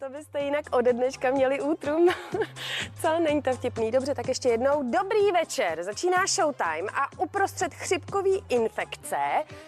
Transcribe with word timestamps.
To 0.00 0.10
byste 0.10 0.40
jinak 0.40 0.64
ode 0.76 0.92
dneška 0.92 1.30
měli 1.30 1.60
útrum. 1.60 2.08
Co, 3.00 3.18
není 3.18 3.42
to 3.42 3.52
vtipný? 3.52 3.90
Dobře, 3.90 4.14
tak 4.14 4.28
ještě 4.28 4.48
jednou. 4.48 4.82
Dobrý 4.82 5.32
večer, 5.32 5.82
začíná 5.82 6.26
showtime 6.26 6.90
a 6.94 7.22
uprostřed 7.22 7.74
chřipkový 7.74 8.44
infekce 8.48 9.16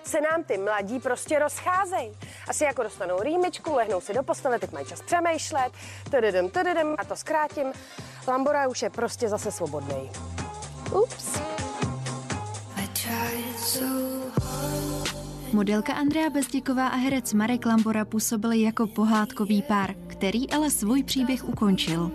se 0.04 0.20
nám 0.20 0.44
ty 0.44 0.58
mladí 0.58 1.00
prostě 1.00 1.38
rozcházejí. 1.38 2.12
Asi 2.48 2.64
jako 2.64 2.82
dostanou 2.82 3.18
rýmičku, 3.22 3.74
lehnou 3.74 4.00
si 4.00 4.14
do 4.14 4.22
postele, 4.22 4.58
teď 4.58 4.72
mají 4.72 4.86
čas 4.86 5.02
přemýšlet, 5.02 5.72
tadadam, 6.10 6.48
tadadam, 6.48 6.94
a 6.98 7.04
to 7.04 7.16
zkrátím. 7.16 7.72
Lambora 8.28 8.68
už 8.68 8.82
je 8.82 8.90
prostě 8.90 9.28
zase 9.28 9.52
svobodný. 9.52 10.10
Ups. 11.02 11.40
Modelka 15.52 15.92
Andrea 15.92 16.30
Bezděková 16.30 16.88
a 16.88 16.96
herec 16.96 17.32
Marek 17.32 17.66
Lambora 17.66 18.04
působili 18.04 18.60
jako 18.60 18.86
pohádkový 18.86 19.62
pár, 19.62 19.94
který 20.22 20.50
ale 20.50 20.70
svůj 20.70 21.02
příběh 21.02 21.48
ukončil. 21.48 22.10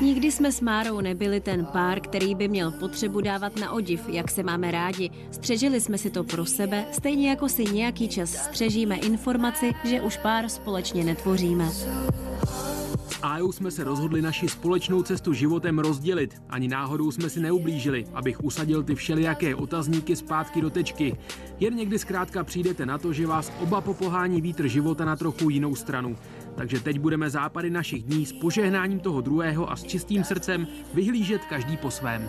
Nikdy 0.00 0.32
jsme 0.32 0.52
s 0.52 0.60
Márou 0.60 1.00
nebyli 1.00 1.40
ten 1.40 1.64
pár, 1.64 2.00
který 2.00 2.34
by 2.34 2.48
měl 2.48 2.70
potřebu 2.70 3.20
dávat 3.20 3.56
na 3.56 3.72
odiv, 3.72 4.08
jak 4.08 4.30
se 4.30 4.42
máme 4.42 4.70
rádi. 4.70 5.10
Střežili 5.30 5.80
jsme 5.80 5.98
si 5.98 6.10
to 6.10 6.24
pro 6.24 6.46
sebe, 6.46 6.84
stejně 6.92 7.30
jako 7.30 7.48
si 7.48 7.64
nějaký 7.64 8.08
čas 8.08 8.30
střežíme 8.30 8.96
informaci, 8.96 9.72
že 9.84 10.00
už 10.00 10.16
pár 10.16 10.48
společně 10.48 11.04
netvoříme. 11.04 11.70
S 11.70 13.22
Ájou 13.22 13.52
jsme 13.52 13.70
se 13.70 13.84
rozhodli 13.84 14.22
naši 14.22 14.48
společnou 14.48 15.02
cestu 15.02 15.32
životem 15.32 15.78
rozdělit. 15.78 16.42
Ani 16.48 16.68
náhodou 16.68 17.10
jsme 17.10 17.30
si 17.30 17.40
neublížili, 17.40 18.04
abych 18.14 18.44
usadil 18.44 18.82
ty 18.82 18.94
všelijaké 18.94 19.54
otazníky 19.54 20.16
zpátky 20.16 20.60
do 20.60 20.70
tečky. 20.70 21.16
Jen 21.60 21.74
někdy 21.74 21.98
zkrátka 21.98 22.44
přijdete 22.44 22.86
na 22.86 22.98
to, 22.98 23.12
že 23.12 23.26
vás 23.26 23.52
oba 23.60 23.80
popohání 23.80 24.40
vítr 24.40 24.68
života 24.68 25.04
na 25.04 25.16
trochu 25.16 25.50
jinou 25.50 25.74
stranu. 25.74 26.16
Takže 26.56 26.80
teď 26.80 26.98
budeme 26.98 27.30
západy 27.30 27.70
našich 27.70 28.02
dní 28.02 28.26
s 28.26 28.32
požehnáním 28.32 29.00
toho 29.00 29.20
druhého 29.20 29.70
a 29.70 29.76
s 29.76 29.84
čistým 29.84 30.24
srdcem 30.24 30.66
vyhlížet 30.94 31.44
každý 31.44 31.76
po 31.76 31.90
svém. 31.90 32.28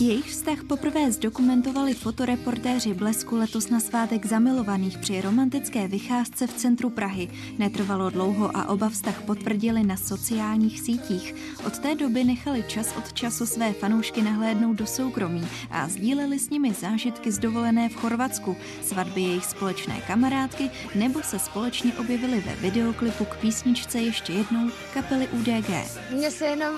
Jejich 0.00 0.30
vztah 0.30 0.64
poprvé 0.64 1.12
zdokumentovali 1.12 1.94
fotoreportéři 1.94 2.94
Blesku 2.94 3.36
letos 3.36 3.70
na 3.70 3.80
svátek 3.80 4.26
zamilovaných 4.26 4.98
při 4.98 5.20
romantické 5.20 5.88
vycházce 5.88 6.46
v 6.46 6.52
centru 6.52 6.90
Prahy. 6.90 7.28
Netrvalo 7.58 8.10
dlouho 8.10 8.56
a 8.56 8.68
oba 8.68 8.88
vztah 8.88 9.22
potvrdili 9.22 9.84
na 9.84 9.96
sociálních 9.96 10.80
sítích. 10.80 11.34
Od 11.66 11.78
té 11.78 11.94
doby 11.94 12.24
nechali 12.24 12.64
čas 12.68 12.94
od 12.98 13.12
času 13.12 13.46
své 13.46 13.72
fanoušky 13.72 14.22
nahlédnout 14.22 14.74
do 14.76 14.86
soukromí 14.86 15.48
a 15.70 15.88
sdíleli 15.88 16.38
s 16.38 16.50
nimi 16.50 16.74
zážitky 16.74 17.32
z 17.32 17.38
dovolené 17.38 17.88
v 17.88 17.94
Chorvatsku, 17.94 18.56
svatby 18.82 19.20
jejich 19.20 19.44
společné 19.44 20.00
kamarádky 20.00 20.70
nebo 20.94 21.22
se 21.22 21.38
společně 21.38 21.92
objevili 21.94 22.40
ve 22.40 22.54
videoklipu 22.56 23.24
k 23.24 23.36
písničce 23.36 23.98
ještě 23.98 24.32
jednou 24.32 24.70
kapely 24.94 25.28
UDG. 25.28 25.70
Mně 26.10 26.30
se 26.30 26.44
jenom 26.44 26.74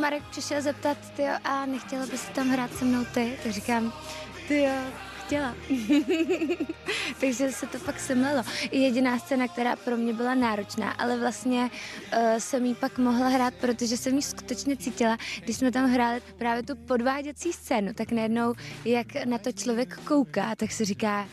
Marek 0.00 0.22
přišel 0.30 0.62
zeptat, 0.62 0.96
ty 1.16 1.22
a 1.44 1.66
nechtěla 1.66 2.06
bys 2.06 2.22
tam 2.34 2.47
hrát 2.50 2.74
se 2.74 2.84
mnou 2.84 3.04
ty? 3.04 3.38
Tak 3.42 3.52
říkám, 3.52 3.92
ty 4.48 4.62
jo, 4.62 4.72
chtěla. 5.28 5.54
Takže 7.20 7.52
se 7.52 7.66
to 7.66 7.78
pak 7.78 8.00
semlelo. 8.00 8.42
I 8.70 8.78
jediná 8.78 9.18
scéna, 9.18 9.48
která 9.48 9.76
pro 9.76 9.96
mě 9.96 10.12
byla 10.12 10.34
náročná, 10.34 10.90
ale 10.90 11.18
vlastně 11.18 11.62
uh, 11.62 12.38
jsem 12.38 12.64
jí 12.64 12.74
pak 12.74 12.98
mohla 12.98 13.28
hrát, 13.28 13.54
protože 13.54 13.96
jsem 13.96 14.16
ji 14.16 14.22
skutečně 14.22 14.76
cítila, 14.76 15.16
když 15.44 15.56
jsme 15.56 15.72
tam 15.72 15.90
hráli 15.90 16.20
právě 16.38 16.62
tu 16.62 16.76
podváděcí 16.76 17.52
scénu, 17.52 17.94
tak 17.94 18.12
najednou, 18.12 18.54
jak 18.84 19.24
na 19.24 19.38
to 19.38 19.52
člověk 19.52 20.00
kouká, 20.04 20.56
tak 20.56 20.72
se 20.72 20.84
říká, 20.84 21.28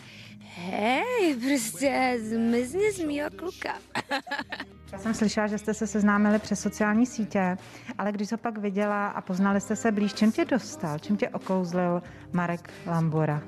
hej, 0.56 1.36
prostě 1.36 2.18
zmizni 2.22 2.92
z 2.92 3.00
mýho 3.00 3.30
kluka. 3.30 3.74
Já 4.92 5.00
jsem 5.00 5.14
slyšela, 5.14 5.48
že 5.48 5.58
jste 5.58 5.74
se 5.74 5.88
seznámili 5.88 6.40
přes 6.40 6.60
sociální 6.60 7.06
sítě, 7.06 7.58
ale 7.98 8.12
když 8.12 8.32
ho 8.32 8.38
pak 8.38 8.58
viděla 8.58 9.08
a 9.08 9.22
poznali 9.22 9.62
jste 9.62 9.76
se 9.76 9.92
blíž, 9.92 10.14
čím 10.14 10.32
tě 10.32 10.46
dostal, 10.46 11.00
čím 11.00 11.18
tě 11.18 11.30
okouzlil 11.30 12.02
Marek 12.34 12.70
Lambora? 12.88 13.42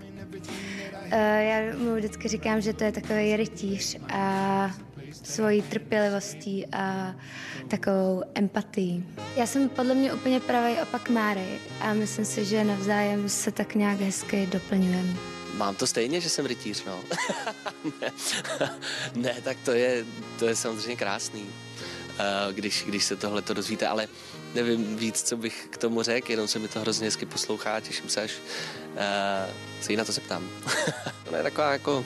Uh, 1.05 1.13
já 1.39 1.77
mu 1.77 1.95
vždycky 1.95 2.27
říkám, 2.27 2.61
že 2.61 2.73
to 2.73 2.83
je 2.83 2.91
takový 2.91 3.35
rytíř 3.35 3.97
a 4.13 4.71
svojí 5.11 5.61
trpělivostí 5.61 6.65
a 6.67 7.15
takovou 7.67 8.23
empatií. 8.35 9.05
Já 9.35 9.45
jsem 9.45 9.69
podle 9.69 9.95
mě 9.95 10.13
úplně 10.13 10.39
pravý 10.39 10.75
opak 10.83 11.09
Máry 11.09 11.59
a 11.81 11.93
myslím 11.93 12.25
si, 12.25 12.45
že 12.45 12.63
navzájem 12.63 13.29
se 13.29 13.51
tak 13.51 13.75
nějak 13.75 13.99
hezky 13.99 14.47
doplňujeme. 14.51 15.36
Mám 15.57 15.75
to 15.75 15.87
stejně, 15.87 16.21
že 16.21 16.29
jsem 16.29 16.45
rytíř, 16.45 16.83
no. 16.85 17.03
ne, 18.01 18.11
ne, 19.15 19.35
tak 19.43 19.57
to 19.65 19.71
je, 19.71 20.05
to 20.39 20.47
je 20.47 20.55
samozřejmě 20.55 20.95
krásný, 20.95 21.41
uh, 21.41 22.53
když, 22.53 22.83
když 22.87 23.03
se 23.03 23.15
tohle 23.15 23.41
to 23.41 23.53
dozvíte, 23.53 23.87
ale 23.87 24.07
nevím 24.55 24.97
víc, 24.97 25.21
co 25.21 25.37
bych 25.37 25.67
k 25.69 25.77
tomu 25.77 26.01
řekl, 26.01 26.31
jenom 26.31 26.47
se 26.47 26.59
mi 26.59 26.67
to 26.67 26.79
hrozně 26.79 27.07
hezky 27.07 27.25
poslouchá, 27.25 27.79
těším 27.79 28.09
se, 28.09 28.21
až 28.21 28.31
uh, 28.31 29.01
se 29.81 29.93
jí 29.93 29.97
na 29.97 30.05
to 30.05 30.11
zeptám. 30.11 30.49
to 31.29 31.35
je 31.35 31.43
taková 31.43 31.71
jako 31.71 32.05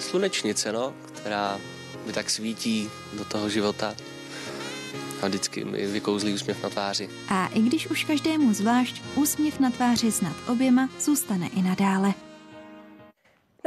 slunečnice, 0.00 0.72
no, 0.72 0.94
která 1.12 1.60
mi 2.06 2.12
tak 2.12 2.30
svítí 2.30 2.90
do 3.12 3.24
toho 3.24 3.48
života 3.48 3.94
a 5.22 5.28
vždycky 5.28 5.64
mi 5.64 5.86
vykouzlí 5.86 6.34
úsměv 6.34 6.62
na 6.62 6.68
tváři. 6.68 7.08
A 7.28 7.46
i 7.46 7.62
když 7.62 7.86
už 7.86 8.04
každému 8.04 8.54
zvlášť, 8.54 9.02
úsměv 9.14 9.60
na 9.60 9.70
tváři 9.70 10.12
snad 10.12 10.36
oběma 10.48 10.88
zůstane 11.00 11.48
i 11.56 11.62
nadále. 11.62 12.14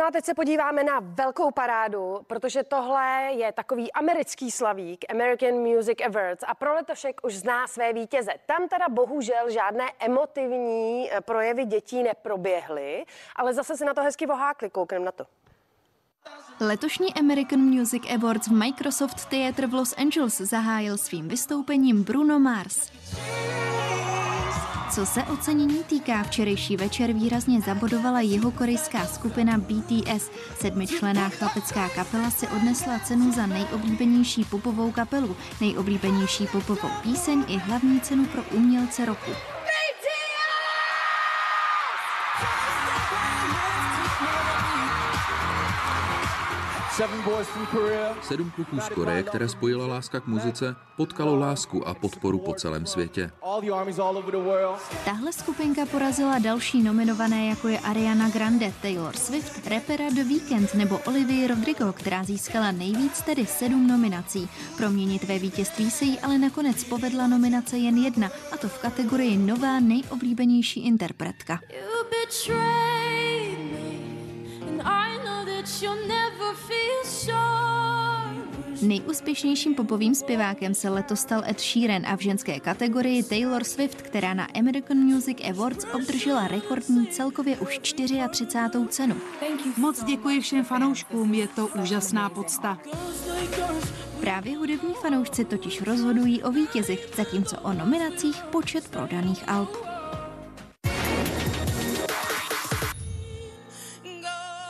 No 0.03 0.07
a 0.07 0.11
teď 0.11 0.25
se 0.25 0.33
podíváme 0.33 0.83
na 0.83 0.99
velkou 0.99 1.51
parádu, 1.51 2.19
protože 2.27 2.63
tohle 2.63 3.29
je 3.35 3.51
takový 3.51 3.91
americký 3.91 4.51
slavík, 4.51 5.05
American 5.09 5.53
Music 5.53 5.97
Awards 6.05 6.43
a 6.47 6.53
pro 6.53 6.73
letošek 6.73 7.21
už 7.23 7.35
zná 7.35 7.67
své 7.67 7.93
vítěze. 7.93 8.31
Tam 8.45 8.67
teda 8.67 8.89
bohužel 8.89 9.49
žádné 9.49 9.91
emotivní 9.99 11.09
eh, 11.11 11.21
projevy 11.21 11.65
dětí 11.65 12.03
neproběhly, 12.03 13.05
ale 13.35 13.53
zase 13.53 13.77
si 13.77 13.85
na 13.85 13.93
to 13.93 14.01
hezky 14.01 14.25
vohákli, 14.25 14.69
koukneme 14.69 15.05
na 15.05 15.11
to. 15.11 15.25
Letošní 16.59 17.13
American 17.13 17.59
Music 17.59 18.03
Awards 18.15 18.47
v 18.47 18.51
Microsoft 18.51 19.25
Theatre 19.25 19.67
v 19.67 19.73
Los 19.73 19.93
Angeles 19.97 20.37
zahájil 20.37 20.97
svým 20.97 21.27
vystoupením 21.27 22.03
Bruno 22.03 22.39
Mars. 22.39 22.91
Co 24.95 25.05
se 25.05 25.23
ocenění 25.23 25.83
týká, 25.83 26.23
včerejší 26.23 26.77
večer 26.77 27.13
výrazně 27.13 27.61
zabodovala 27.61 28.21
jeho 28.21 28.51
korejská 28.51 29.05
skupina 29.05 29.57
BTS. 29.57 30.31
Sedmičlená 30.59 31.29
chlapecká 31.29 31.89
kapela 31.89 32.29
si 32.31 32.47
odnesla 32.47 32.99
cenu 32.99 33.31
za 33.31 33.45
nejoblíbenější 33.45 34.43
popovou 34.43 34.91
kapelu, 34.91 35.35
nejoblíbenější 35.61 36.47
popovou 36.51 36.89
píseň 37.03 37.43
i 37.47 37.57
hlavní 37.57 38.01
cenu 38.01 38.25
pro 38.25 38.41
umělce 38.51 39.05
roku. 39.05 39.31
Sedm 48.21 48.51
kluků 48.51 48.79
z 48.79 48.89
Koreje, 48.89 49.23
které 49.23 49.49
spojila 49.49 49.87
láska 49.87 50.19
k 50.19 50.27
muzice, 50.27 50.75
potkalo 50.97 51.35
lásku 51.35 51.87
a 51.87 51.93
podporu 51.93 52.39
po 52.39 52.53
celém 52.53 52.85
světě. 52.85 53.31
Tahle 55.05 55.33
skupinka 55.33 55.85
porazila 55.85 56.39
další 56.39 56.83
nominované, 56.83 57.45
jako 57.45 57.67
je 57.67 57.79
Ariana 57.79 58.29
Grande, 58.29 58.73
Taylor 58.81 59.15
Swift, 59.15 59.67
rapera 59.67 60.09
The 60.09 60.23
Weeknd 60.23 60.73
nebo 60.73 60.99
Olivia 61.07 61.47
Rodrigo, 61.47 61.93
která 61.93 62.23
získala 62.23 62.71
nejvíc, 62.71 63.21
tedy 63.21 63.45
sedm 63.45 63.87
nominací. 63.87 64.49
Proměnit 64.77 65.23
ve 65.23 65.39
vítězství 65.39 65.91
se 65.91 66.05
jí 66.05 66.19
ale 66.19 66.37
nakonec 66.37 66.83
povedla 66.83 67.27
nominace 67.27 67.77
jen 67.77 67.97
jedna, 67.97 68.29
a 68.51 68.57
to 68.57 68.67
v 68.69 68.77
kategorii 68.79 69.37
Nová 69.37 69.79
nejoblíbenější 69.79 70.85
interpretka. 70.87 71.59
Nejúspěšnějším 78.83 79.75
popovým 79.75 80.15
zpěvákem 80.15 80.73
se 80.73 80.89
letos 80.89 81.19
stal 81.19 81.43
Ed 81.47 81.59
Sheeran 81.59 82.05
a 82.05 82.15
v 82.15 82.21
ženské 82.21 82.59
kategorii 82.59 83.23
Taylor 83.23 83.63
Swift, 83.63 84.01
která 84.01 84.33
na 84.33 84.47
American 84.59 84.97
Music 84.97 85.37
Awards 85.49 85.85
obdržela 85.93 86.47
rekordní 86.47 87.07
celkově 87.07 87.57
už 87.57 87.79
34. 87.79 88.69
cenu. 88.87 89.15
Moc 89.77 90.03
děkuji 90.03 90.41
všem 90.41 90.65
fanouškům, 90.65 91.33
je 91.33 91.47
to 91.47 91.67
úžasná 91.67 92.29
podsta. 92.29 92.77
Právě 94.19 94.57
hudební 94.57 94.93
fanoušci 94.93 95.45
totiž 95.45 95.81
rozhodují 95.81 96.43
o 96.43 96.51
vítězích, 96.51 96.99
zatímco 97.15 97.57
o 97.61 97.73
nominacích 97.73 98.43
počet 98.51 98.87
prodaných 98.87 99.49
alb. 99.49 99.92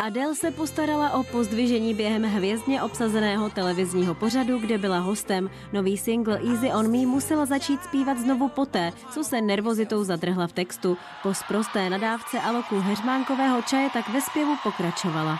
Adele 0.03 0.35
se 0.35 0.51
postarala 0.51 1.11
o 1.13 1.23
pozdvižení 1.23 1.93
během 1.93 2.23
hvězdně 2.23 2.81
obsazeného 2.81 3.49
televizního 3.49 4.15
pořadu, 4.15 4.59
kde 4.59 4.77
byla 4.77 4.99
hostem. 4.99 5.49
Nový 5.73 5.97
single 5.97 6.39
Easy 6.49 6.71
on 6.71 6.91
Me 6.91 7.05
musela 7.05 7.45
začít 7.45 7.83
zpívat 7.83 8.17
znovu 8.17 8.49
poté, 8.49 8.91
co 9.11 9.23
se 9.23 9.41
nervozitou 9.41 10.03
zadrhla 10.03 10.47
v 10.47 10.53
textu. 10.53 10.97
Po 11.23 11.33
sprosté 11.33 11.89
nadávce 11.89 12.39
Aloku 12.39 12.79
Heřmánkového 12.79 13.61
čaje 13.61 13.89
tak 13.89 14.09
ve 14.09 14.21
zpěvu 14.21 14.55
pokračovala. 14.63 15.39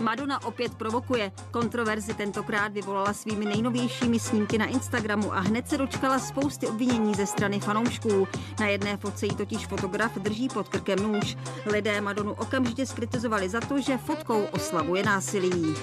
Madonna 0.00 0.44
opět 0.44 0.74
provokuje. 0.74 1.32
Kontroverzi 1.50 2.14
tentokrát 2.14 2.72
vyvolala 2.72 3.12
svými 3.12 3.44
nejnovějšími 3.44 4.18
snímky 4.18 4.58
na 4.58 4.66
Instagramu 4.66 5.34
a 5.34 5.40
hned 5.40 5.68
se 5.68 5.78
dočkala 5.78 6.18
spousty 6.18 6.66
obvinění 6.66 7.14
ze 7.14 7.26
strany 7.26 7.60
fanoušků. 7.60 8.28
Na 8.60 8.66
jedné 8.66 8.96
fotce 8.96 9.26
jí 9.26 9.36
totiž 9.36 9.66
fotograf 9.66 10.18
drží 10.18 10.48
pod 10.48 10.68
krkem 10.68 10.98
nůž. 10.98 11.36
Lidé 11.66 12.00
Madonu 12.00 12.32
okamžitě 12.32 12.86
skritizovali 12.86 13.48
za 13.48 13.60
to, 13.60 13.75
že 13.80 13.98
fotkou 13.98 14.44
oslavuje 14.44 15.02
násilí. 15.02 15.74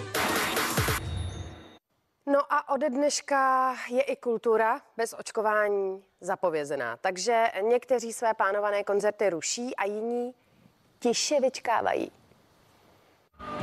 No 2.28 2.40
a 2.54 2.70
ode 2.70 2.90
dneška 2.90 3.76
je 3.90 4.02
i 4.02 4.16
kultura 4.16 4.82
bez 4.98 5.16
očkování 5.20 6.04
zapovězená. 6.22 6.98
Takže 6.98 7.46
někteří 7.62 8.14
své 8.14 8.34
plánované 8.34 8.84
koncerty 8.84 9.30
ruší 9.30 9.76
a 9.76 9.86
jiní 9.86 10.34
tiše 11.00 11.40
vyčkávají. 11.42 12.12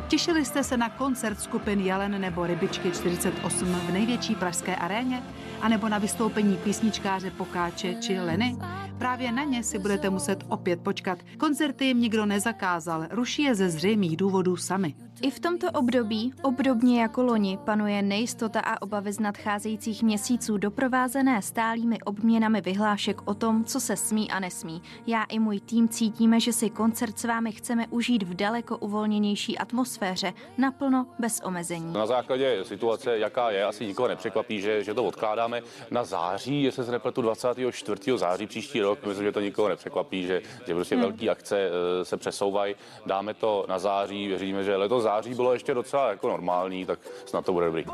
Těšili 0.09 0.45
jste 0.45 0.65
se 0.65 0.77
na 0.77 0.91
koncert 0.91 1.41
skupin 1.41 1.81
Jelen 1.81 2.21
nebo 2.21 2.47
Rybičky 2.47 2.93
48 2.93 3.75
v 3.75 3.93
největší 3.93 4.35
pražské 4.35 4.77
aréně? 4.77 5.23
A 5.61 5.69
nebo 5.69 5.89
na 5.89 5.99
vystoupení 5.99 6.57
písničkáře 6.57 7.31
Pokáče 7.31 7.95
či 7.95 8.21
Leny? 8.21 8.57
Právě 9.01 9.33
na 9.33 9.45
ně 9.45 9.63
si 9.63 9.79
budete 9.79 10.11
muset 10.11 10.45
opět 10.49 10.81
počkat. 10.81 11.19
Koncerty 11.39 11.85
jim 11.85 12.01
nikdo 12.01 12.27
nezakázal, 12.27 13.07
ruší 13.11 13.43
je 13.43 13.55
ze 13.55 13.71
zřejmých 13.71 14.17
důvodů 14.17 14.57
sami. 14.57 14.95
I 15.23 15.31
v 15.31 15.41
tomto 15.41 15.71
období, 15.71 16.33
obdobně 16.43 17.01
jako 17.01 17.23
loni, 17.23 17.59
panuje 17.65 18.03
nejistota 18.03 18.61
a 18.61 18.83
obavy 18.83 19.13
z 19.13 19.21
nadcházejících 19.21 20.03
měsíců 20.03 20.57
doprovázené 20.57 21.43
stálými 21.43 22.01
obměnami 22.01 22.61
vyhlášek 22.61 23.17
o 23.25 23.35
tom, 23.35 23.65
co 23.65 23.81
se 23.81 23.97
smí 23.97 24.31
a 24.31 24.41
nesmí. 24.41 24.83
Já 25.07 25.25
i 25.25 25.39
můj 25.39 25.61
tým 25.61 25.89
cítíme, 25.89 26.41
že 26.41 26.53
si 26.53 26.71
koncert 26.71 27.19
s 27.19 27.25
vámi 27.25 27.53
chceme 27.53 27.87
užít 27.91 28.23
v 28.23 28.35
daleko 28.35 28.79
uvolněnější 28.79 29.59
atmosféře, 29.59 30.33
naplno 30.59 31.07
bez 31.19 31.41
omezení. 31.45 31.93
Na 31.93 32.07
základě 32.07 32.65
situace, 32.65 33.19
jaká 33.19 33.51
je, 33.51 33.65
asi 33.65 33.87
nikoho 33.87 34.09
nepřekvapí, 34.09 34.61
že, 34.61 34.85
že 34.85 34.95
to 34.95 35.05
odkládáme 35.05 35.63
na 35.91 36.05
září, 36.05 36.63
jestli 36.63 36.85
se 36.85 36.93
nepletu 36.93 37.23
24. 37.23 38.19
září 38.19 38.47
příští 38.47 38.81
rok. 38.81 39.07
Myslím, 39.07 39.27
že 39.27 39.33
to 39.33 39.41
nikoho 39.41 39.69
nepřekvapí, 39.69 40.23
že, 40.27 40.43
že 40.67 40.75
prostě 40.75 40.95
hmm. 40.95 41.05
velké 41.05 41.29
akce 41.29 41.59
eh, 41.61 42.05
se 42.05 42.17
přesouvají. 42.17 42.75
Dáme 43.07 43.35
to 43.35 43.65
na 43.69 43.79
září, 43.79 44.29
věříme, 44.29 44.65
že 44.65 44.77
letos 44.77 45.10
září 45.11 45.35
bylo 45.35 45.53
ještě 45.53 45.75
docela 45.75 46.11
jako 46.11 46.29
normální, 46.29 46.87
tak 46.87 46.99
snad 47.27 47.45
to 47.45 47.53
bude 47.53 47.67
dobrý. 47.67 47.85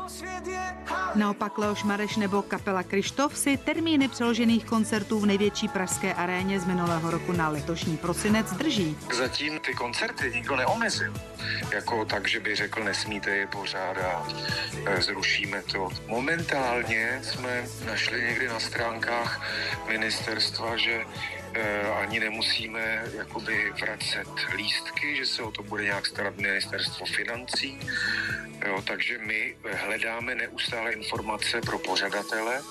Naopak 1.15 1.57
Leoš 1.57 1.83
Mareš 1.83 2.15
nebo 2.15 2.41
kapela 2.41 2.83
Krištof 2.83 3.37
si 3.37 3.57
termíny 3.57 4.07
přeložených 4.07 4.65
koncertů 4.65 5.19
v 5.19 5.25
největší 5.25 5.67
pražské 5.67 6.13
aréně 6.13 6.59
z 6.59 6.65
minulého 6.65 7.11
roku 7.11 7.31
na 7.31 7.49
letošní 7.49 7.97
prosinec 7.97 8.51
drží. 8.51 8.97
Zatím 9.13 9.59
ty 9.59 9.73
koncerty 9.73 10.31
nikdo 10.35 10.55
neomezil. 10.55 11.13
Jako 11.73 12.05
tak, 12.05 12.27
že 12.27 12.39
by 12.39 12.55
řekl, 12.55 12.83
nesmíte 12.83 13.29
je 13.29 13.47
pořádat, 13.47 14.35
e, 14.85 15.01
zrušíme 15.01 15.63
to. 15.71 15.89
Momentálně 16.07 17.19
jsme 17.23 17.65
našli 17.85 18.21
někdy 18.21 18.47
na 18.47 18.59
stránkách 18.59 19.41
ministerstva, 19.87 20.77
že 20.77 21.05
ani 21.97 22.19
nemusíme 22.19 23.03
jakoby 23.13 23.71
vracet 23.81 24.27
lístky, 24.55 25.15
že 25.15 25.25
se 25.25 25.43
o 25.43 25.51
to 25.51 25.63
bude 25.63 25.83
nějak 25.83 26.05
starat 26.05 26.37
ministerstvo 26.37 27.05
financí. 27.05 27.79
Jo, 28.65 28.81
takže 28.87 29.17
my 29.17 29.57
hledáme 29.71 30.35
neustále 30.35 30.91
informace 30.91 31.61
pro 31.61 31.79
pořadatele 31.79 32.61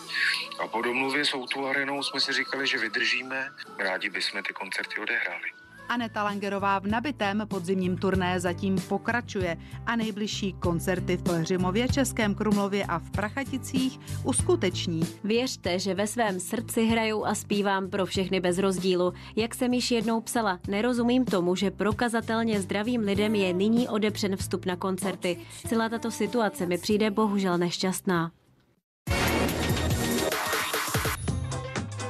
a 0.58 0.66
po 0.66 0.82
domluvě 0.82 1.24
s 1.24 1.34
Outu 1.34 1.66
Arenou 1.66 2.02
jsme 2.02 2.20
si 2.20 2.32
říkali, 2.32 2.66
že 2.66 2.78
vydržíme, 2.78 3.48
rádi 3.78 4.10
bychom 4.10 4.42
ty 4.42 4.52
koncerty 4.52 5.00
odehráli. 5.00 5.55
Aneta 5.88 6.22
Langerová 6.22 6.78
v 6.78 6.86
nabitém 6.86 7.42
podzimním 7.48 7.96
turné 7.96 8.40
zatím 8.40 8.76
pokračuje 8.88 9.56
a 9.86 9.96
nejbližší 9.96 10.52
koncerty 10.52 11.16
v 11.16 11.22
Pelhřimově, 11.22 11.88
Českém 11.88 12.34
Krumlově 12.34 12.84
a 12.84 12.98
v 12.98 13.10
Prachaticích 13.10 14.00
uskuteční. 14.24 15.02
Věřte, 15.24 15.78
že 15.78 15.94
ve 15.94 16.06
svém 16.06 16.40
srdci 16.40 16.86
hrajou 16.86 17.24
a 17.24 17.34
zpívám 17.34 17.90
pro 17.90 18.06
všechny 18.06 18.40
bez 18.40 18.58
rozdílu. 18.58 19.12
Jak 19.36 19.54
jsem 19.54 19.72
již 19.72 19.90
jednou 19.90 20.20
psala, 20.20 20.58
nerozumím 20.68 21.24
tomu, 21.24 21.54
že 21.54 21.70
prokazatelně 21.70 22.60
zdravým 22.60 23.00
lidem 23.00 23.34
je 23.34 23.52
nyní 23.52 23.88
odepřen 23.88 24.36
vstup 24.36 24.66
na 24.66 24.76
koncerty. 24.76 25.38
Celá 25.66 25.88
tato 25.88 26.10
situace 26.10 26.66
mi 26.66 26.78
přijde 26.78 27.10
bohužel 27.10 27.58
nešťastná. 27.58 28.30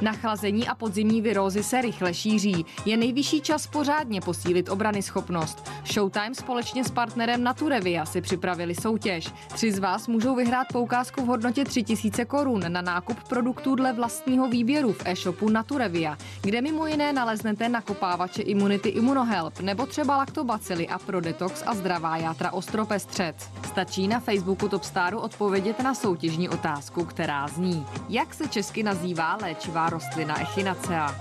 Nachlazení 0.01 0.69
a 0.69 0.75
podzimní 0.75 1.23
virózy 1.23 1.63
se 1.63 1.83
rychle 1.83 2.15
šíří. 2.15 2.67
Je 2.85 2.97
nejvyšší 2.97 3.41
čas 3.41 3.67
pořádně 3.67 4.21
posílit 4.21 4.69
obrany 4.69 5.03
schopnost. 5.03 5.71
Showtime 5.93 6.35
společně 6.35 6.85
s 6.85 6.91
partnerem 6.91 7.43
Naturevia 7.43 8.06
si 8.06 8.21
připravili 8.21 8.75
soutěž. 8.75 9.33
Tři 9.55 9.73
z 9.73 9.79
vás 9.79 10.09
můžou 10.09 10.35
vyhrát 10.35 10.67
poukázku 10.73 11.23
v 11.23 11.27
hodnotě 11.27 11.65
3000 11.65 12.25
korun 12.25 12.65
na 12.69 12.81
nákup 12.81 13.29
produktů 13.29 13.75
dle 13.75 13.93
vlastního 13.93 14.49
výběru 14.49 14.93
v 14.93 15.06
e-shopu 15.06 15.49
Naturevia, 15.49 16.19
kde 16.43 16.62
mimo 16.62 16.87
jiné 16.87 17.12
naleznete 17.12 17.69
nakopávače 17.69 18.43
imunity 18.43 18.88
Immunohelp 18.88 19.61
nebo 19.61 19.87
třeba 19.87 20.17
laktobacily 20.17 20.88
a 20.88 20.99
pro 20.99 21.21
detox 21.21 21.62
a 21.67 21.75
zdravá 21.75 22.17
játra 22.17 22.53
ostropestřec. 22.53 23.37
Stačí 23.69 24.09
na 24.09 24.21
Facebooku 24.21 24.69
Topstaru 24.69 25.19
odpovědět 25.19 25.81
na 25.81 25.94
soutěžní 25.94 26.49
otázku, 26.49 27.05
která 27.05 27.49
zní. 27.49 27.87
Jak 28.09 28.35
se 28.35 28.49
česky 28.49 28.83
nazývá 28.83 29.38
léčivá 29.43 29.91
rostlina 29.91 30.41
Echinacea. 30.41 31.15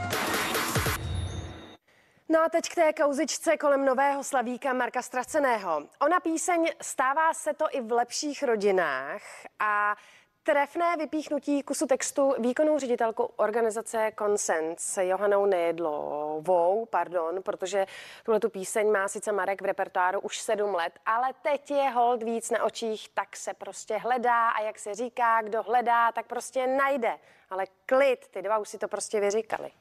No 2.35 2.41
a 2.41 2.49
teď 2.49 2.69
k 2.69 2.75
té 2.75 2.93
kauzičce 2.93 3.57
kolem 3.57 3.85
nového 3.85 4.23
slavíka 4.23 4.73
Marka 4.73 5.01
Straceného. 5.01 5.83
Ona 6.01 6.19
píseň 6.19 6.71
Stává 6.81 7.33
se 7.33 7.53
to 7.53 7.65
i 7.71 7.81
v 7.81 7.91
lepších 7.91 8.43
rodinách 8.43 9.21
a 9.59 9.95
trefné 10.43 10.97
vypíchnutí 10.97 11.63
kusu 11.63 11.87
textu 11.87 12.35
výkonnou 12.39 12.79
ředitelku 12.79 13.23
organizace 13.23 14.11
Consens 14.19 14.97
Johanou 14.97 15.45
Nejedlovou, 15.45 16.85
pardon, 16.85 17.43
protože 17.43 17.85
tuhle 18.23 18.39
tu 18.39 18.49
píseň 18.49 18.91
má 18.91 19.07
sice 19.07 19.31
Marek 19.31 19.61
v 19.61 19.65
repertoáru 19.65 20.19
už 20.19 20.37
sedm 20.37 20.75
let, 20.75 20.99
ale 21.05 21.33
teď 21.41 21.71
je 21.71 21.89
hold 21.89 22.23
víc 22.23 22.49
na 22.51 22.63
očích, 22.63 23.09
tak 23.09 23.35
se 23.35 23.53
prostě 23.53 23.97
hledá 23.97 24.49
a 24.49 24.61
jak 24.61 24.79
se 24.79 24.95
říká, 24.95 25.41
kdo 25.41 25.63
hledá, 25.63 26.11
tak 26.11 26.25
prostě 26.25 26.67
najde. 26.67 27.19
Ale 27.49 27.65
klid, 27.85 28.27
ty 28.27 28.41
dva 28.41 28.57
už 28.57 28.69
si 28.69 28.77
to 28.77 28.87
prostě 28.87 29.19
vyříkali. 29.19 29.71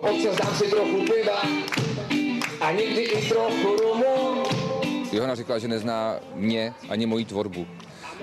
Občas 0.00 0.36
dám 0.36 0.54
si 0.54 0.70
trochu 0.70 1.02
piva 1.02 1.42
a 2.60 2.72
někdy 2.72 3.02
i 3.02 3.28
trochu 3.28 3.76
rumu. 3.76 4.42
Johana 5.12 5.34
říkala, 5.34 5.58
že 5.58 5.68
nezná 5.68 6.16
mě 6.34 6.74
ani 6.88 7.06
moji 7.06 7.24
tvorbu 7.24 7.66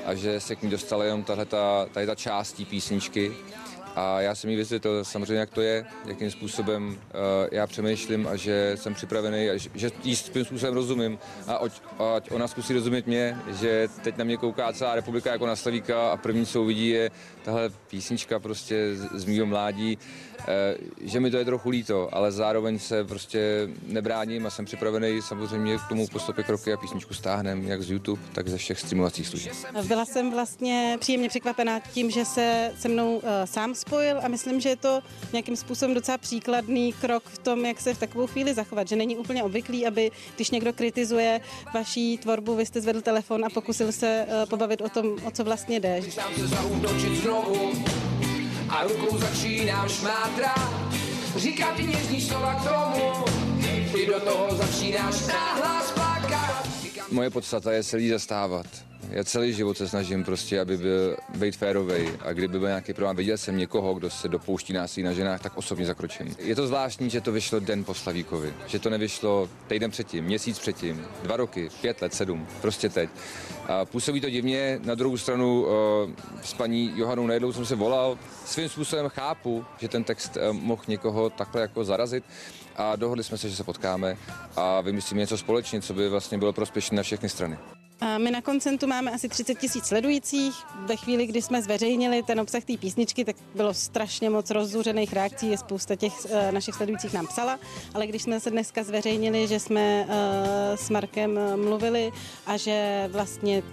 a 0.06 0.16
že 0.16 0.40
se 0.40 0.56
k 0.56 0.62
ní 0.62 0.70
dostala 0.70 1.04
jenom 1.04 1.24
tahle 1.24 1.46
ta, 1.46 1.86
ta 2.06 2.16
část 2.16 2.62
písničky. 2.70 3.32
A 3.96 4.22
já 4.22 4.36
jsem 4.36 4.50
jí 4.50 4.56
vysvětlil 4.56 5.04
samozřejmě, 5.06 5.40
jak 5.40 5.50
to 5.50 5.62
je, 5.62 5.86
jakým 6.06 6.32
způsobem 6.32 6.88
uh, 6.88 6.98
já 7.52 7.68
přemýšlím 7.68 8.28
a 8.28 8.36
že 8.36 8.72
jsem 8.76 8.94
připravený 8.94 9.50
a 9.50 9.58
že, 9.58 9.70
že 9.74 9.92
jí 10.04 10.16
tím 10.16 10.46
způsobem 10.46 10.74
rozumím 10.74 11.20
a 11.48 11.56
ať, 12.16 12.32
ona 12.32 12.48
zkusí 12.48 12.74
rozumět 12.74 13.08
mě, 13.08 13.38
že 13.60 13.88
teď 14.04 14.18
na 14.18 14.24
mě 14.24 14.38
kouká 14.38 14.74
celá 14.74 14.96
republika 14.96 15.32
jako 15.32 15.46
na 15.46 15.56
Slavíka 15.56 16.12
a 16.12 16.18
první, 16.18 16.46
co 16.46 16.62
uvidí, 16.62 16.90
je 16.90 17.12
tahle 17.44 17.70
písnička 17.70 18.40
prostě 18.40 18.96
z, 18.96 19.26
mýho 19.26 19.46
mládí 19.46 19.98
Eh, 20.48 20.78
že 21.02 21.20
mi 21.20 21.32
to 21.32 21.38
je 21.38 21.46
trochu 21.46 21.70
líto, 21.70 22.10
ale 22.12 22.32
zároveň 22.32 22.80
se 22.80 23.04
prostě 23.04 23.70
nebráním 23.88 24.46
a 24.46 24.50
jsem 24.50 24.66
připravený 24.66 25.22
samozřejmě 25.22 25.78
k 25.78 25.90
tomu 25.90 26.08
postupě 26.08 26.44
kroky 26.44 26.74
a 26.74 26.78
písničku 26.78 27.14
stáhnem 27.14 27.64
jak 27.64 27.82
z 27.82 27.92
YouTube, 27.92 28.22
tak 28.34 28.48
ze 28.48 28.58
všech 28.58 28.80
streamovacích 28.80 29.28
služeb. 29.28 29.54
Byla 29.88 30.06
jsem 30.06 30.32
vlastně 30.32 30.98
příjemně 31.00 31.30
překvapená 31.30 31.80
tím, 31.80 32.12
že 32.12 32.26
se 32.26 32.72
se 32.78 32.88
mnou 32.88 33.16
uh, 33.16 33.22
sám 33.46 33.76
spojil 33.88 34.20
a 34.24 34.28
myslím, 34.28 34.62
že 34.62 34.70
je 34.70 34.76
to 34.76 35.02
nějakým 35.34 35.56
způsobem 35.56 35.96
docela 35.96 36.18
příkladný 36.18 36.94
krok 36.94 37.24
v 37.26 37.38
tom, 37.38 37.66
jak 37.66 37.82
se 37.82 37.94
v 37.94 38.00
takovou 38.00 38.28
chvíli 38.28 38.54
zachovat, 38.54 38.88
že 38.88 38.96
není 38.96 39.18
úplně 39.18 39.44
obvyklý, 39.44 39.88
aby 39.88 40.12
když 40.36 40.52
někdo 40.52 40.74
kritizuje 40.74 41.42
vaší 41.74 42.18
tvorbu, 42.18 42.56
vy 42.56 42.66
jste 42.66 42.82
zvedl 42.82 43.02
telefon 43.02 43.46
a 43.46 43.50
pokusil 43.50 43.92
se 43.92 44.26
uh, 44.28 44.50
pobavit 44.50 44.82
o 44.82 44.90
tom, 44.90 45.06
o 45.28 45.32
co 45.32 45.44
vlastně 45.44 45.80
jde. 45.80 46.02
Se 46.02 46.22
a 48.70 48.84
rukou 48.84 49.18
začínám 49.18 49.90
ti 51.78 51.84
něžný 51.84 52.22
slova 52.22 52.54
k 52.54 52.64
tomu, 52.64 53.26
ty 53.94 54.06
do 54.06 54.20
toho 54.20 54.56
začínáš 54.56 55.28
nahlas 55.28 55.92
plakat. 55.92 56.68
Moje 57.12 57.30
podstata 57.30 57.72
je 57.72 57.84
se 57.84 58.00
jí 58.00 58.10
zastávat. 58.10 58.66
Já 59.10 59.24
celý 59.24 59.54
život 59.54 59.78
se 59.78 59.88
snažím 59.88 60.24
prostě, 60.24 60.60
aby 60.60 60.78
byl 60.78 61.18
být 61.36 61.56
férovej 61.56 62.10
a 62.22 62.34
kdyby 62.34 62.60
byl 62.60 62.68
nějaký 62.68 62.94
problém, 62.94 63.16
viděl 63.16 63.38
jsem 63.38 63.58
někoho, 63.58 63.94
kdo 63.94 64.10
se 64.10 64.28
dopouští 64.28 64.74
násilí 64.74 65.04
na 65.04 65.14
ženách, 65.14 65.42
tak 65.42 65.58
osobně 65.58 65.86
zakročím. 65.86 66.36
Je 66.40 66.56
to 66.56 66.68
zvláštní, 66.68 67.10
že 67.10 67.22
to 67.22 67.32
vyšlo 67.32 67.60
den 67.60 67.84
po 67.84 67.94
Slavíkovi, 67.94 68.54
že 68.68 68.80
to 68.80 68.90
nevyšlo 68.90 69.50
týden 69.68 69.92
předtím, 69.92 70.26
měsíc 70.26 70.60
předtím, 70.60 71.06
dva 71.24 71.38
roky, 71.38 71.70
pět 71.82 72.02
let, 72.02 72.14
sedm, 72.14 72.48
prostě 72.62 72.90
teď. 72.90 73.10
A 73.68 73.86
působí 73.86 74.22
to 74.22 74.30
divně, 74.30 74.80
na 74.84 74.96
druhou 74.96 75.18
stranu 75.18 75.66
s 76.44 76.54
paní 76.54 76.94
Johanou 76.96 77.28
Nejedlou 77.28 77.54
jsem 77.54 77.66
se 77.66 77.76
volal, 77.76 78.18
svým 78.46 78.70
způsobem 78.70 79.10
chápu, 79.10 79.66
že 79.78 79.88
ten 79.88 80.04
text 80.04 80.38
mohl 80.52 80.84
někoho 80.88 81.30
takhle 81.30 81.62
jako 81.62 81.84
zarazit, 81.84 82.24
a 82.76 82.96
dohodli 82.96 83.24
jsme 83.24 83.38
se, 83.38 83.50
že 83.50 83.56
se 83.56 83.64
potkáme 83.64 84.18
a 84.56 84.82
vymyslíme 84.82 85.22
něco 85.22 85.38
společně, 85.38 85.82
co 85.82 85.94
by 85.94 86.10
vlastně 86.10 86.38
bylo 86.38 86.54
prospěšné 86.54 86.98
na 86.98 87.04
všechny 87.04 87.30
strany. 87.30 87.58
A 88.06 88.18
my 88.18 88.32
na 88.32 88.42
koncentu 88.42 88.88
máme 88.88 89.12
asi 89.12 89.30
30 89.30 89.56
tisíc 89.56 89.86
sledujících. 89.86 90.56
Ve 90.86 90.96
chvíli, 90.96 91.26
kdy 91.28 91.42
jsme 91.42 91.62
zveřejnili 91.62 92.24
ten 92.24 92.40
obsah 92.40 92.64
té 92.64 92.78
písničky, 92.78 93.26
tak 93.26 93.36
bylo 93.56 93.74
strašně 93.74 94.30
moc 94.30 94.50
rozzuřených 94.50 95.14
reakcí. 95.14 95.50
Je 95.50 95.58
spousta 95.58 95.96
těch 95.96 96.26
uh, 96.26 96.52
našich 96.52 96.76
sledujících 96.76 97.14
nám 97.14 97.28
psala, 97.28 97.60
ale 97.94 98.08
když 98.08 98.22
jsme 98.22 98.40
se 98.40 98.52
dneska 98.52 98.84
zveřejnili, 98.84 99.48
že 99.48 99.60
jsme 99.60 100.06
uh, 100.06 100.12
s 100.76 100.90
Markem 100.90 101.40
mluvili 101.56 102.12
a 102.46 102.58
že 102.58 103.10
vlastně 103.12 103.64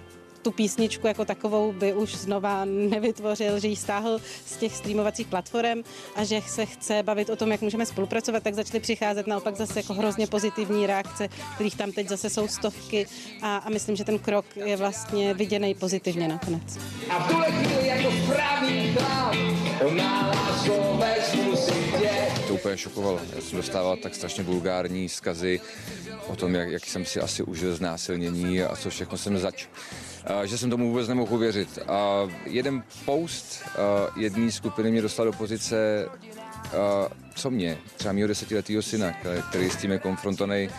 tu 0.43 0.51
písničku 0.51 1.07
jako 1.07 1.25
takovou 1.25 1.73
by 1.73 1.93
už 1.93 2.15
znova 2.15 2.65
nevytvořil, 2.65 3.59
že 3.59 3.67
ji 3.67 3.75
stáhl 3.75 4.19
z 4.45 4.57
těch 4.57 4.75
streamovacích 4.75 5.27
platform 5.27 5.83
a 6.15 6.23
že 6.23 6.41
se 6.47 6.65
chce 6.65 7.03
bavit 7.03 7.29
o 7.29 7.35
tom, 7.35 7.51
jak 7.51 7.61
můžeme 7.61 7.85
spolupracovat, 7.85 8.43
tak 8.43 8.53
začaly 8.53 8.79
přicházet 8.79 9.27
naopak 9.27 9.55
zase 9.55 9.79
jako 9.79 9.93
hrozně 9.93 10.27
pozitivní 10.27 10.87
reakce, 10.87 11.27
kterých 11.55 11.75
tam 11.75 11.91
teď 11.91 12.09
zase 12.09 12.29
jsou 12.29 12.47
stovky 12.47 13.07
a, 13.41 13.57
a 13.57 13.69
myslím, 13.69 13.95
že 13.95 14.03
ten 14.03 14.19
krok 14.19 14.45
je 14.55 14.77
vlastně 14.77 15.33
viděný 15.33 15.75
pozitivně 15.75 16.27
nakonec. 16.27 16.77
A 17.09 17.23
v 17.23 17.31
tuhle 17.31 17.51
chvíli 17.51 17.87
jako 17.87 18.11
na 19.95 20.31
To 22.47 22.53
úplně 22.53 22.77
šokovalo. 22.77 23.19
Já 23.35 23.41
jsem 23.41 23.57
dostával 23.57 23.97
tak 23.97 24.15
strašně 24.15 24.43
vulgární 24.43 25.09
skazy 25.09 25.61
o 26.27 26.35
tom, 26.35 26.55
jak, 26.55 26.69
jak 26.69 26.85
jsem 26.85 27.05
si 27.05 27.19
asi 27.19 27.43
užil 27.43 27.75
znásilnění 27.75 28.61
a 28.61 28.75
co 28.75 28.89
všechno 28.89 29.17
jsem 29.17 29.37
zač 29.37 29.67
že 30.43 30.57
jsem 30.57 30.69
tomu 30.69 30.89
vůbec 30.89 31.07
nemohl 31.07 31.35
uvěřit. 31.35 31.79
A 31.87 32.27
jeden 32.45 32.83
post 33.05 33.63
jedné 34.15 34.51
skupiny 34.51 34.91
mě 34.91 35.01
dostal 35.01 35.25
do 35.25 35.33
pozice, 35.33 36.07
co 37.35 37.51
mě, 37.51 37.77
třeba 37.97 38.13
mého 38.13 38.27
desetiletého 38.27 38.81
syna, 38.81 39.13
který 39.49 39.69
s 39.69 39.75
tím 39.75 39.91
je 39.91 39.99
konfrontovaný 39.99 40.69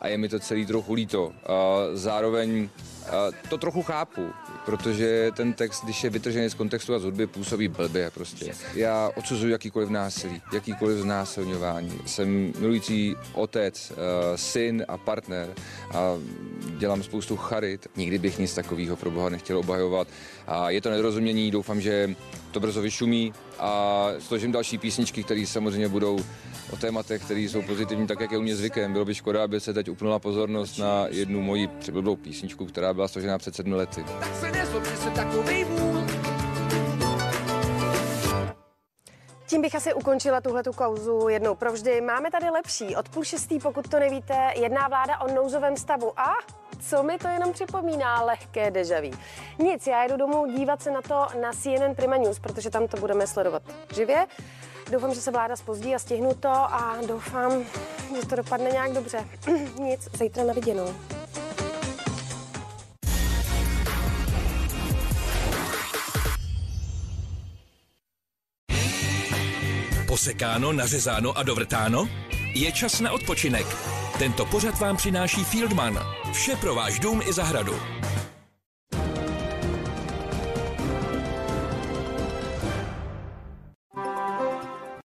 a 0.00 0.08
je 0.08 0.18
mi 0.18 0.28
to 0.28 0.38
celý 0.38 0.66
trochu 0.66 0.94
líto. 0.94 1.32
Zároveň 1.94 2.68
to 3.48 3.58
trochu 3.58 3.82
chápu, 3.82 4.30
protože 4.66 5.30
ten 5.36 5.52
text, 5.52 5.84
když 5.84 6.04
je 6.04 6.10
vytržený 6.10 6.50
z 6.50 6.54
kontextu 6.54 6.94
a 6.94 6.98
z 6.98 7.04
hudby, 7.04 7.26
působí 7.26 7.68
blbě 7.68 8.10
prostě. 8.10 8.52
Já 8.74 9.10
odsuzuji 9.16 9.52
jakýkoliv 9.52 9.88
násilí, 9.88 10.42
jakýkoliv 10.52 10.98
znásilňování. 10.98 11.98
Jsem 12.06 12.52
milující 12.58 13.16
otec, 13.34 13.92
syn 14.36 14.84
a 14.88 14.98
partner 14.98 15.54
a 15.94 16.18
dělám 16.78 17.02
spoustu 17.02 17.36
charit. 17.36 17.86
Nikdy 17.96 18.18
bych 18.18 18.38
nic 18.38 18.54
takového 18.54 18.96
pro 18.96 19.10
Boha 19.10 19.28
nechtěl 19.28 19.58
obhajovat. 19.58 20.08
A 20.46 20.70
je 20.70 20.80
to 20.80 20.90
nedorozumění, 20.90 21.50
doufám, 21.50 21.80
že 21.80 22.14
to 22.50 22.60
brzo 22.60 22.80
vyšumí 22.80 23.32
a 23.58 24.08
složím 24.18 24.52
další 24.52 24.78
písničky, 24.78 25.24
které 25.24 25.46
samozřejmě 25.46 25.88
budou 25.88 26.20
o 26.70 26.76
tématech, 26.76 27.24
které 27.24 27.40
jsou 27.40 27.62
pozitivní, 27.62 28.06
tak 28.06 28.20
jak 28.20 28.32
je 28.32 28.38
u 28.38 28.42
mě 28.42 28.56
zvykem. 28.56 28.92
Bylo 28.92 29.04
by 29.04 29.14
škoda, 29.14 29.44
aby 29.44 29.60
se 29.60 29.72
teď 29.72 29.88
upnula 29.88 30.18
pozornost 30.18 30.78
na 30.78 31.06
jednu 31.10 31.42
moji 31.42 31.66
přeblblou 31.66 32.16
písničku, 32.16 32.66
která 32.66 32.94
byla 32.94 33.01
složená 33.08 33.38
před 33.38 33.54
sedmi 33.54 33.74
lety. 33.74 34.04
Tak 34.20 34.34
se 34.40 34.50
nezlob, 34.50 34.84
že 34.84 34.96
se 34.96 35.10
takovej 35.10 35.66
Tím 39.52 39.62
bych 39.62 39.74
asi 39.74 39.94
ukončila 39.94 40.40
tuhle 40.40 40.62
tu 40.62 40.72
kauzu 40.72 41.28
jednou 41.28 41.54
provždy. 41.54 42.00
Máme 42.00 42.30
tady 42.30 42.50
lepší. 42.50 42.96
Od 42.96 43.08
půl 43.08 43.24
šestý, 43.24 43.58
pokud 43.58 43.88
to 43.88 43.98
nevíte, 43.98 44.52
jedná 44.56 44.88
vláda 44.88 45.20
o 45.20 45.34
nouzovém 45.34 45.76
stavu. 45.76 46.20
A 46.20 46.32
co 46.88 47.02
mi 47.02 47.18
to 47.18 47.28
jenom 47.28 47.52
připomíná 47.52 48.22
lehké 48.24 48.70
dejaví. 48.70 49.12
Nic, 49.58 49.86
já 49.86 50.02
jedu 50.02 50.16
domů 50.16 50.46
dívat 50.56 50.82
se 50.82 50.90
na 50.90 51.02
to 51.02 51.26
na 51.40 51.52
CNN 51.52 51.94
Prima 51.96 52.16
News, 52.16 52.38
protože 52.38 52.70
tam 52.70 52.88
to 52.88 52.96
budeme 52.96 53.26
sledovat 53.26 53.62
živě. 53.94 54.26
Doufám, 54.90 55.14
že 55.14 55.20
se 55.20 55.30
vláda 55.30 55.56
spozdí 55.56 55.94
a 55.94 55.98
stihnu 55.98 56.34
to 56.34 56.48
a 56.48 56.98
doufám, 57.08 57.64
že 58.20 58.26
to 58.28 58.36
dopadne 58.36 58.70
nějak 58.70 58.92
dobře. 58.92 59.28
Nic, 59.78 60.08
zítra 60.16 60.44
na 60.44 60.52
viděnou. 60.52 60.94
Posekáno, 70.22 70.72
nařezáno 70.72 71.38
a 71.38 71.42
dovrtáno? 71.42 72.08
Je 72.54 72.72
čas 72.72 73.00
na 73.00 73.12
odpočinek. 73.12 73.66
Tento 74.18 74.46
pořad 74.46 74.78
vám 74.78 74.96
přináší 74.96 75.44
Fieldman. 75.44 75.98
Vše 76.32 76.56
pro 76.56 76.74
váš 76.74 76.98
dům 76.98 77.22
i 77.24 77.32
zahradu. 77.32 77.74